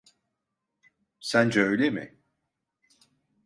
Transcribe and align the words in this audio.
Sence 1.19 1.59
öyle 1.61 1.89
mi? 1.89 2.19